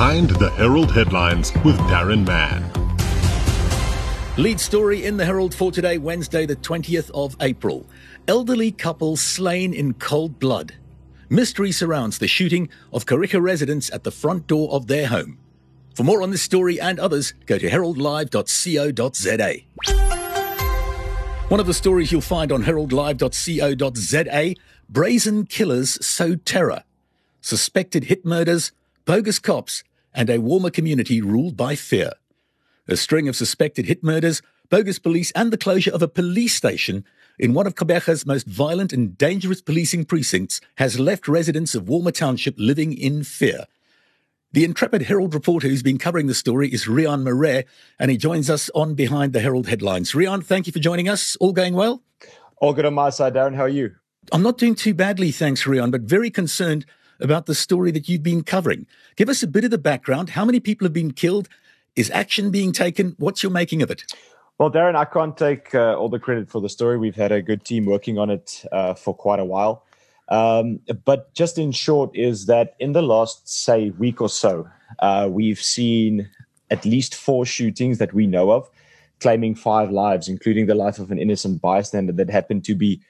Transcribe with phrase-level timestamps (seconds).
[0.00, 2.64] Behind the Herald headlines with Darren Mann.
[4.38, 7.84] Lead story in the Herald for today, Wednesday, the 20th of April.
[8.26, 10.74] Elderly couple slain in cold blood.
[11.28, 15.36] Mystery surrounds the shooting of Kariega residents at the front door of their home.
[15.94, 19.54] For more on this story and others, go to heraldlive.co.za.
[21.48, 24.54] One of the stories you'll find on heraldlive.co.za
[24.88, 26.84] brazen killers sow terror,
[27.42, 28.72] suspected hit murders,
[29.04, 32.12] bogus cops, and a Walmer community ruled by fear.
[32.88, 37.04] A string of suspected hit murders, bogus police, and the closure of a police station
[37.38, 42.12] in one of Gqeberha's most violent and dangerous policing precincts has left residents of Walmer
[42.12, 43.64] Township living in fear.
[44.52, 47.64] The intrepid Herald reporter who's been covering the story is Rian Marais,
[47.98, 50.12] and he joins us on Behind the Herald headlines.
[50.12, 51.36] Rian, thank you for joining us.
[51.36, 52.02] All going well?
[52.56, 53.54] All good on my side, Darren.
[53.54, 53.94] How are you?
[54.32, 56.84] I'm not doing too badly, thanks, Rian, but very concerned
[57.20, 58.86] about the story that you've been covering.
[59.16, 60.30] Give us a bit of the background.
[60.30, 61.48] How many people have been killed?
[61.96, 63.14] Is action being taken?
[63.18, 64.04] What's your making of it?
[64.58, 66.98] Well, Darren, I can't take uh, all the credit for the story.
[66.98, 69.84] We've had a good team working on it uh, for quite a while.
[70.28, 74.68] Um, but just in short, is that in the last, say, week or so,
[75.00, 76.28] uh, we've seen
[76.70, 78.70] at least four shootings that we know of,
[79.18, 83.00] claiming five lives, including the life of an innocent bystander that happened to be,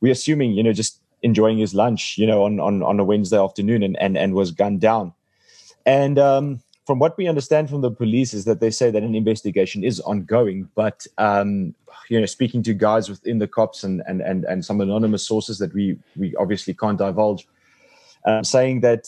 [0.00, 3.38] we're assuming, you know, just enjoying his lunch, you know, on, on, on a Wednesday
[3.38, 5.12] afternoon and, and, and was gunned down.
[5.84, 9.14] And um, from what we understand from the police is that they say that an
[9.14, 11.74] investigation is ongoing, but um,
[12.08, 15.58] you know, speaking to guys within the cops and and and, and some anonymous sources
[15.58, 17.46] that we we obviously can't divulge,
[18.24, 19.06] um, saying that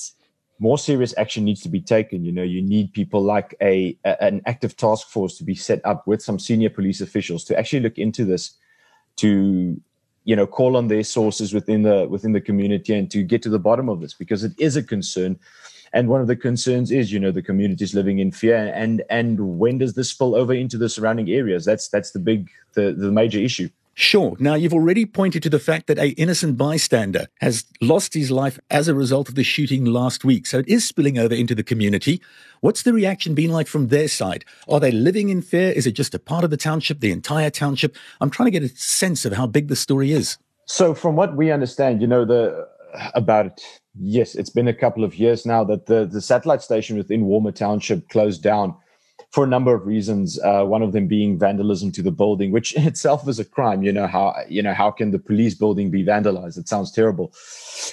[0.59, 2.23] more serious action needs to be taken.
[2.23, 5.81] You know, you need people like a, a an active task force to be set
[5.87, 8.53] up with some senior police officials to actually look into this,
[9.17, 9.81] to
[10.25, 13.49] you know call on their sources within the within the community and to get to
[13.49, 15.39] the bottom of this because it is a concern.
[15.93, 18.73] And one of the concerns is you know the communities living in fear.
[18.75, 21.65] And and when does this spill over into the surrounding areas?
[21.65, 23.69] That's that's the big the the major issue
[24.01, 24.35] Sure.
[24.39, 28.59] Now, you've already pointed to the fact that a innocent bystander has lost his life
[28.71, 30.47] as a result of the shooting last week.
[30.47, 32.23] So it is spilling over into the community.
[32.61, 34.47] What's the reaction been like from their side?
[34.71, 35.71] Are they living in fear?
[35.73, 37.95] Is it just a part of the township, the entire township?
[38.23, 40.39] I'm trying to get a sense of how big the story is.
[40.65, 42.69] So, from what we understand, you know, the
[43.15, 43.61] about it,
[44.01, 47.55] yes, it's been a couple of years now that the the satellite station within Walmer
[47.55, 48.75] Township closed down
[49.31, 50.39] for a number of reasons.
[50.41, 53.83] Uh, one of them being vandalism to the building, which in itself is a crime.
[53.83, 56.59] You know how you know how can the police building be vandalized?
[56.59, 57.33] It sounds terrible,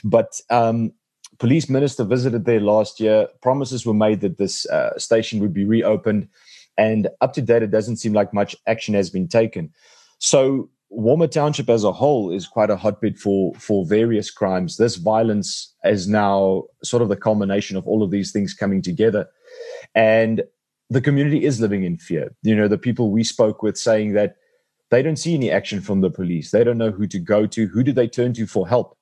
[0.04, 0.94] but um,
[1.40, 3.28] police minister visited there last year.
[3.42, 6.28] Promises were made that this uh, station would be reopened,
[6.78, 9.72] and up to date, it doesn't seem like much action has been taken.
[10.20, 14.78] So Walmer Township as a whole is quite a hotbed for for various crimes.
[14.78, 19.28] This violence is now sort of the culmination of all of these things coming together,
[19.94, 20.42] and
[20.90, 22.34] the community is living in fear.
[22.44, 24.38] You know, the people we spoke with saying that
[24.90, 26.52] they don't see any action from the police.
[26.52, 27.68] They don't know who to go to.
[27.68, 28.98] Who do they turn to for help?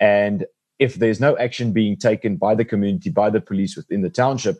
[0.00, 0.46] And
[0.78, 4.56] if there's no action being taken by the community, by the police within the township,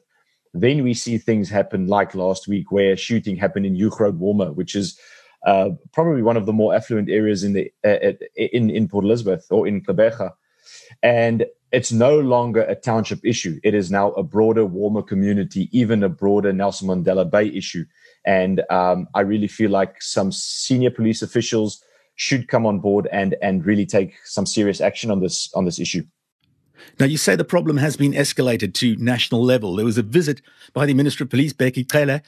[0.54, 4.74] then we see things happen like last week where shooting happened in Hooggroot Walmer, which
[4.74, 4.98] is
[5.46, 9.46] uh, probably one of the more affluent areas in the uh, in in Port Elizabeth
[9.50, 10.32] or in Gqeberha.
[11.02, 13.60] And it's no longer a township issue.
[13.62, 17.84] It is now a broader, Walmer community, even a broader Nelson Mandela Bay issue.
[18.24, 21.82] And um, I really feel like some senior police officials
[22.16, 25.78] should come on board and and really take some serious action on this on this
[25.78, 26.02] issue.
[26.98, 29.76] Now, you say the problem has been escalated to national level.
[29.76, 30.40] There was a visit
[30.72, 32.22] by the Minister of Police, Bheki Cele.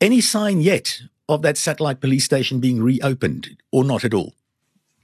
[0.00, 4.34] Any sign yet of that satellite police station being reopened or not at all?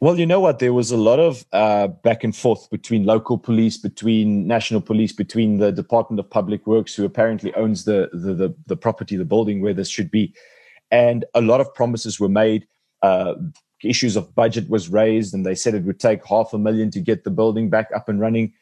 [0.03, 0.59] Well, you know what?
[0.59, 5.13] There was a lot of uh, back and forth between local police, between national police,
[5.13, 9.25] between the Department of Public Works, who apparently owns the the the, the property, the
[9.25, 10.35] building where this should be,
[10.91, 12.67] and a lot of promises were made.
[13.03, 13.35] Uh,
[13.85, 17.01] issues of budget was raised, and they said it would take half a million to
[17.01, 18.53] get the building back up and running.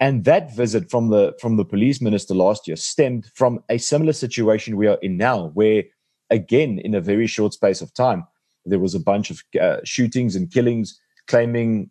[0.00, 4.14] And that visit from the from the police minister last year stemmed from a similar
[4.14, 5.82] situation we are in now, where
[6.30, 8.26] again in a very short space of time
[8.64, 11.90] there was a bunch of uh, shootings and killings claiming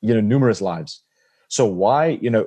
[0.00, 1.02] you know numerous lives.
[1.48, 2.46] So why you know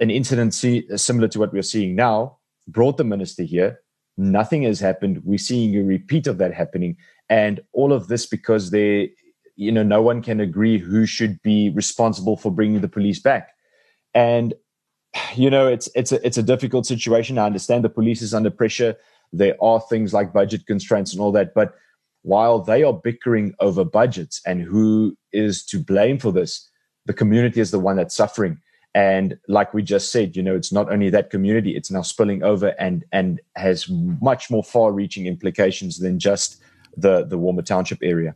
[0.00, 2.38] an incident see, similar to what we're seeing now
[2.68, 3.80] brought the minister here.
[4.16, 5.22] Nothing has happened.
[5.24, 6.96] We're seeing a repeat of that happening.
[7.28, 9.12] And all of this because they
[9.56, 13.50] you know no one can agree who should be responsible for bringing the police back.
[14.14, 14.54] And
[15.34, 17.38] you know it's it's a it's a difficult situation.
[17.38, 18.96] I understand the police is under pressure.
[19.32, 21.54] There are things like budget constraints and all that.
[21.54, 21.74] But
[22.24, 26.68] while they are bickering over budgets and who is to blame for this,
[27.04, 28.58] the community is the one that's suffering.
[28.94, 32.42] And like we just said, you know, it's not only that community, it's now spilling
[32.42, 36.60] over and and has much more far-reaching implications than just
[36.96, 38.34] the the Walmer Township area.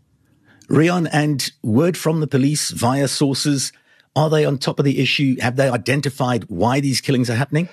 [0.68, 3.72] Rian, and word from the police via sources,
[4.14, 5.36] are they on top of the issue?
[5.40, 7.70] Have they identified why these killings are happening?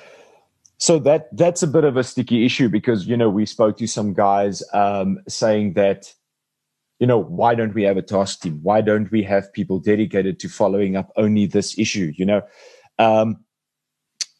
[0.86, 3.88] So that that's a bit of a sticky issue because you know we spoke to
[3.88, 6.14] some guys um, saying that
[7.00, 8.60] you know why don't we have a task team?
[8.62, 12.14] Why don't we have people dedicated to following up only this issue?
[12.16, 12.42] You know,
[13.00, 13.38] um,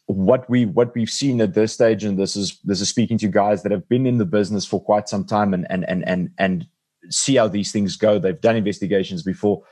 [0.04, 3.26] what we what we've seen at this stage, and this is this is speaking to
[3.26, 6.30] guys that have been in the business for quite some time and and and and
[6.38, 6.68] and
[7.10, 8.20] see how these things go.
[8.20, 9.64] They've done investigations before.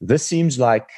[0.00, 0.88] This seems like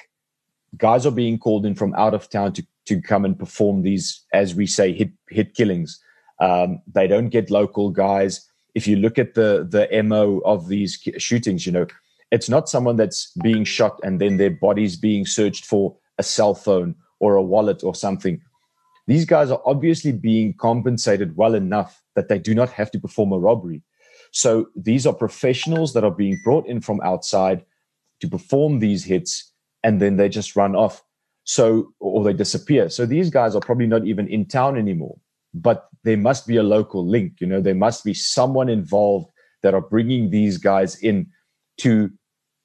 [0.76, 4.25] guys are being called in from out of town to to come and perform these,
[4.32, 6.02] as we say, hit hit killings.
[6.40, 8.49] Um, they don't get local guys.
[8.75, 11.87] If you look at the the mo of these shootings, you know,
[12.31, 16.55] it's not someone that's being shot and then their body's being searched for a cell
[16.55, 18.40] phone or a wallet or something.
[19.06, 23.32] These guys are obviously being compensated well enough that they do not have to perform
[23.32, 23.82] a robbery.
[24.31, 27.64] So these are professionals that are being brought in from outside
[28.20, 29.52] to perform these hits
[29.82, 31.02] and then they just run off.
[31.44, 32.88] So, or they disappear.
[32.88, 35.16] So these guys are probably not even in town anymore,
[35.52, 37.40] but there must be a local link.
[37.40, 39.28] You know, there must be someone involved
[39.62, 41.26] that are bringing these guys in
[41.78, 42.10] to,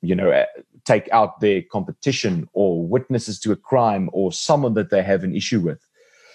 [0.01, 0.45] you know, eh,
[0.85, 5.35] take out their competition or witnesses to a crime or someone that they have an
[5.35, 5.79] issue with.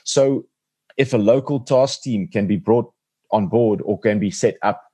[0.04, 0.46] So
[0.96, 2.92] if a local task team can be brought
[3.30, 4.84] on board or can be set up,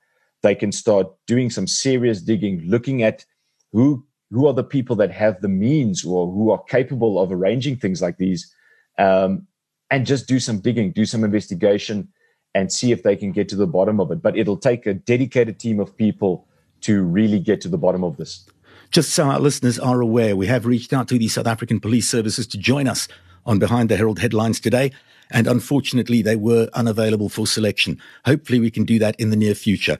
[0.41, 3.25] they can start doing some serious digging, looking at
[3.73, 7.75] who who are the people that have the means or who are capable of arranging
[7.75, 8.53] things like these
[8.97, 9.47] um,
[9.89, 12.07] and just do some digging do some investigation
[12.55, 14.21] and see if they can get to the bottom of it.
[14.21, 16.47] But it'll take a dedicated team of people
[16.81, 18.47] to really get to the bottom of this.
[18.91, 22.09] Just so our listeners are aware we have reached out to the south african police
[22.09, 23.07] services to join us
[23.45, 24.91] on behind the herald headlines today
[25.31, 27.99] and unfortunately they were unavailable for selection.
[28.25, 29.97] Hopefully we can do that in the near future.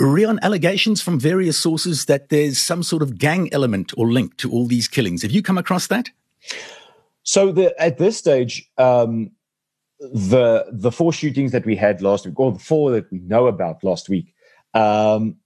[0.00, 4.50] Rian, allegations from various sources that there's some sort of gang element or link to
[4.50, 5.22] all these killings.
[5.22, 6.10] Have you come across that?
[7.22, 9.30] So the, at this stage, um,
[10.00, 13.46] the the four shootings that we had last week, or the four that we know
[13.46, 14.34] about last week,
[14.74, 15.36] um,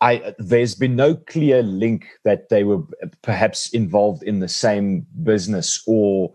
[0.00, 2.82] I, there's been no clear link that they were
[3.22, 6.34] perhaps involved in the same business or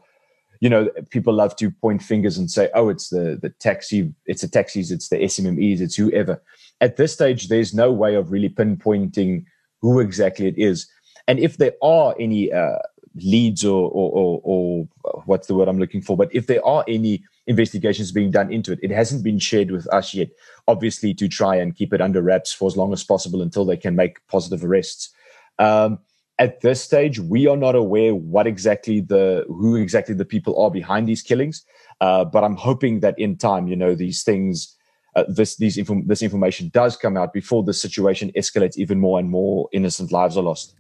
[0.60, 4.42] you know, people love to point fingers and say, "Oh, it's the the taxi, it's
[4.42, 6.42] the taxis, it's the SMMEs, it's whoever."
[6.82, 9.46] At this stage, there's no way of really pinpointing
[9.82, 10.88] who exactly it is,
[11.28, 12.80] and if there are any uh,
[13.16, 14.88] leads or, or, or, or
[15.26, 18.72] what's the word I'm looking for, but if there are any investigations being done into
[18.72, 20.30] it, it hasn't been shared with us yet.
[20.68, 23.78] Obviously, to try and keep it under wraps for as long as possible until they
[23.78, 25.10] can make positive arrests.
[25.58, 26.00] Um,
[26.40, 30.72] at this stage, we are not aware what exactly the who exactly the people are
[30.72, 31.66] behind these killings.
[32.02, 34.76] Uh, but I'm hoping that in time, you know, these things,
[35.16, 39.20] uh, this these inform- this information does come out before the situation escalates even more
[39.20, 40.76] and more innocent lives are lost.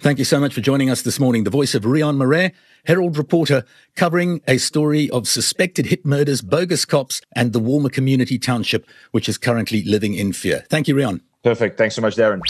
[0.00, 1.44] Thank you so much for joining us this morning.
[1.44, 2.52] The voice of Rian Marais,
[2.86, 3.64] Herald reporter,
[3.94, 9.28] covering a story of suspected hit murders, bogus cops, and the Walmer Community Township, which
[9.28, 10.64] is currently living in fear.
[10.70, 11.20] Thank you, Rian.
[11.42, 11.76] Perfect.
[11.76, 12.40] Thanks so much, Darren.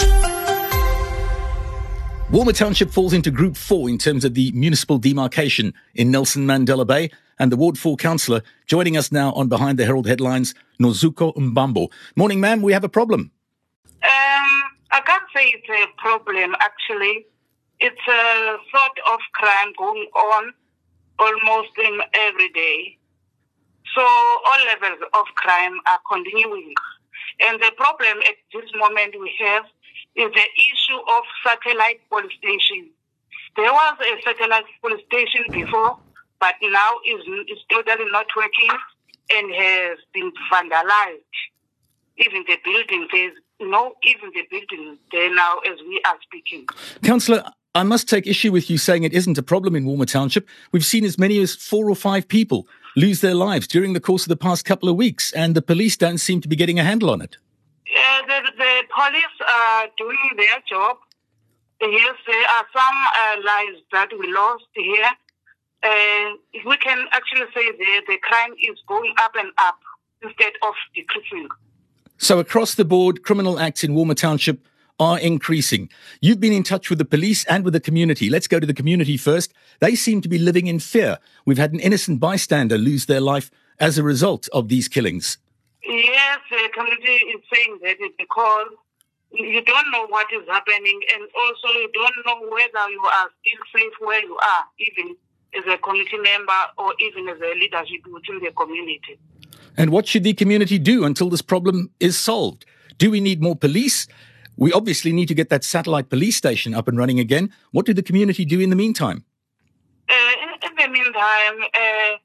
[2.31, 6.87] Walmer Township falls into Group 4 in terms of the municipal demarcation in Nelson Mandela
[6.87, 7.11] Bay.
[7.39, 11.93] And the Ward 4 councillor joining us now on Behind the Herald headlines, Nozuko Mbambo.
[12.17, 12.63] Morning, ma'am.
[12.63, 13.31] We have a problem.
[14.03, 17.27] Um, I can't say it's a problem, actually.
[17.81, 20.55] It's a sort of crime going on
[21.19, 21.71] almost
[22.15, 22.99] every day.
[23.95, 26.75] So all levels of crime are continuing.
[27.41, 29.65] And the problem at this moment we have
[30.17, 32.91] is the issue of satellite police station.
[33.57, 35.99] There was a satellite police station before,
[36.41, 38.71] but now is is totally not working
[39.31, 41.37] and has been vandalized.
[42.19, 46.67] Even the building, there's no even the building there now as we are speaking.
[47.03, 47.45] Councillor,
[47.75, 50.49] I must take issue with you saying it isn't a problem in Walmer Township.
[50.71, 54.23] We've seen as many as four or five people lose their lives during the course
[54.23, 56.85] of the past couple of weeks, and the police don't seem to be getting a
[56.85, 57.37] handle on it.
[58.27, 60.97] The, the police are doing their job.
[61.81, 65.11] Yes, there are some uh, lives that we lost here.
[65.83, 69.79] Uh, we can actually say the, the crime is going up and up
[70.23, 71.49] instead of decreasing.
[72.17, 74.67] So, across the board, criminal acts in Walmer Township
[74.99, 75.91] are increasing.
[76.21, 78.31] You've been in touch with the police and with the community.
[78.31, 79.53] Let's go to the community first.
[79.81, 81.19] They seem to be living in fear.
[81.45, 85.39] We've had an innocent bystander lose their life as a result of these killings.
[85.87, 88.69] Yes, the community is saying that it's because
[89.33, 93.63] you don't know what is happening, and also you don't know whether you are still
[93.75, 95.17] safe where you are, even
[95.57, 99.19] as a community member or even as a leadership within the community.
[99.77, 102.65] And what should the community do until this problem is solved?
[102.99, 104.07] Do we need more police?
[104.57, 107.53] We obviously need to get that satellite police station up and running again.
[107.73, 109.25] What do the community do in the meantime?
[110.09, 112.17] Uh, in, in, the meantime, uh,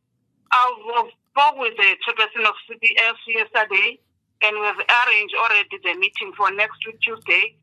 [0.52, 4.00] I spoke with the chairperson of CPS yesterday,
[4.42, 7.56] and we've arranged already the meeting for next week, Tuesday.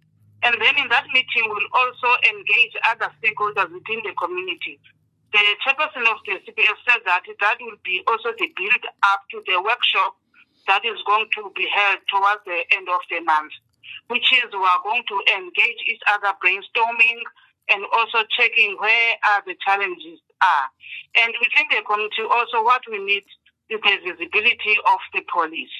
[0.43, 4.79] And then in that meeting, we'll also engage other stakeholders within the community.
[5.33, 9.43] The chairperson of the CPS said that that will be also the build up to
[9.47, 10.15] the workshop
[10.69, 13.53] that is going to be held towards the end of the month,
[14.09, 17.21] which is we are going to engage each other brainstorming
[17.69, 20.67] and also checking where are the challenges are.
[21.19, 23.25] And within the community also what we need
[23.69, 25.75] the visibility of the police.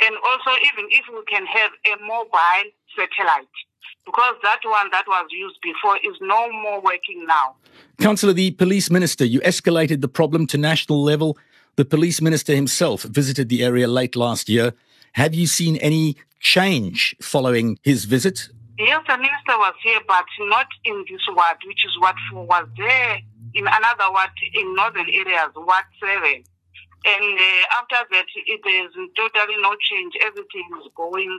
[0.00, 3.54] And also even if we can have a mobile satellite,
[4.04, 7.56] because that one that was used before is no more working now.
[8.00, 11.38] Councillor, the police minister, you escalated the problem to national level.
[11.76, 14.74] The police minister himself visited the area late last year.
[15.12, 18.48] Have you seen any change following his visit?
[18.78, 23.20] Yes, the minister was here, but not in this ward, which is what was there
[23.54, 26.42] in another ward in northern areas, Ward 7.
[27.04, 30.14] And uh, after that, it is totally no change.
[30.22, 31.38] Everything is going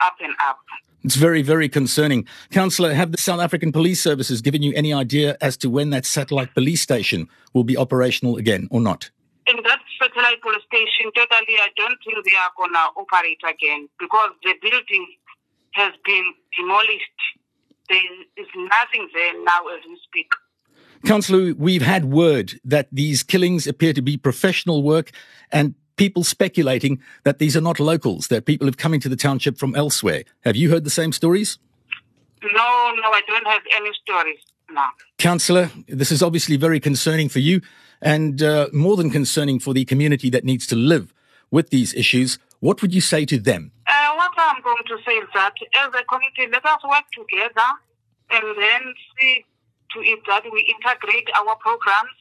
[0.00, 0.60] up and up.
[1.02, 2.26] It's very, very concerning.
[2.50, 6.04] Councillor, have the South African Police Services given you any idea as to when that
[6.04, 9.10] satellite police station will be operational again or not?
[9.46, 13.88] In that satellite police station, totally, I don't think they are going to operate again
[13.98, 15.06] because the building
[15.72, 17.20] has been demolished.
[17.88, 17.98] There
[18.36, 20.28] is nothing there now as we speak.
[21.04, 25.10] Councillor, we've had word that these killings appear to be professional work
[25.50, 29.58] and people speculating that these are not locals, that people have come into the township
[29.58, 30.24] from elsewhere.
[30.44, 31.58] Have you heard the same stories?
[32.42, 34.38] No, no, I don't have any stories.
[34.70, 34.84] No.
[35.18, 37.60] Councillor, this is obviously very concerning for you
[38.00, 41.12] and uh, more than concerning for the community that needs to live
[41.50, 42.38] with these issues.
[42.60, 43.72] What would you say to them?
[43.86, 45.54] Uh, what I'm going to say is that
[45.84, 47.68] as a community, let us work together
[48.30, 49.44] and then see
[49.94, 52.14] to it that we integrate our programs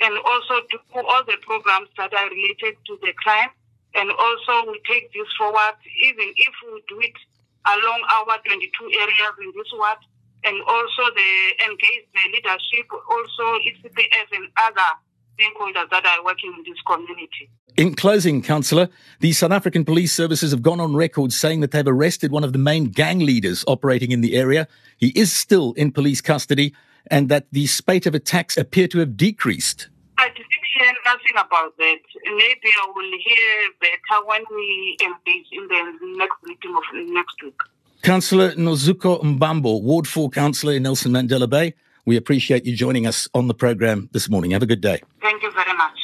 [0.00, 3.48] and also do all the programs that are related to the crime.
[3.94, 7.16] And also we take this forward, even if we do it
[7.64, 9.98] along our 22 areas in this ward,
[10.44, 11.30] and also the
[11.64, 14.90] engage the leadership, also ECPS and other
[15.38, 17.50] stakeholders that are working in this community.
[17.76, 18.88] In closing, Councillor,
[19.20, 22.52] the South African Police Services have gone on record saying that they've arrested one of
[22.52, 24.66] the main gang leaders operating in the area.
[24.96, 26.74] He is still in police custody
[27.10, 29.88] and that the spate of attacks appear to have decreased.
[30.18, 30.46] I didn't
[30.78, 31.98] hear nothing about that.
[32.24, 36.82] Maybe I will hear better when we engage in the next meeting of
[37.12, 37.54] next week.
[38.02, 43.28] Councillor Nozuko Mbambo, Ward 4 Councillor in Nelson Mandela Bay, we appreciate you joining us
[43.34, 44.52] on the program this morning.
[44.52, 45.02] Have a good day.
[45.20, 45.98] Thank you very much.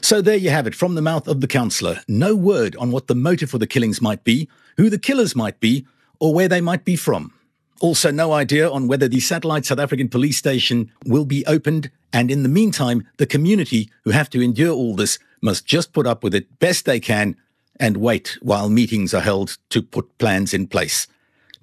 [0.00, 2.00] So there you have it from the mouth of the councillor.
[2.08, 5.60] No word on what the motive for the killings might be, who the killers might
[5.60, 5.86] be,
[6.20, 7.32] or where they might be from.
[7.80, 11.90] Also, no idea on whether the satellite South African police station will be opened.
[12.12, 16.06] And in the meantime, the community who have to endure all this must just put
[16.06, 17.36] up with it best they can
[17.78, 21.06] and wait while meetings are held to put plans in place.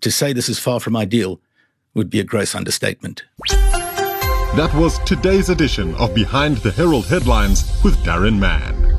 [0.01, 1.41] To say this is far from ideal
[1.93, 3.24] would be a gross understatement.
[3.50, 8.94] That was today's edition of Behind the Herald Headlines with Darren Mann.